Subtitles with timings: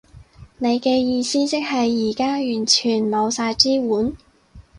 [0.57, 4.13] 你嘅意思即係而家完全冇晒支援？